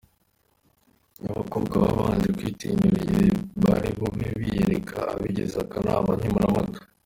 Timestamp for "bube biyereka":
3.99-4.97